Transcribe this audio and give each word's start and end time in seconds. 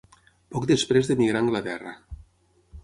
Poc 0.55 0.65
després 0.71 1.11
d'emigrar 1.11 1.43
a 1.43 1.47
Anglaterra. 1.49 1.97